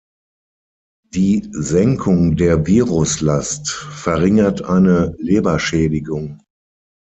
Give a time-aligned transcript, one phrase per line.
[1.13, 6.41] Die Senkung der Viruslast verringert eine Leberschädigung.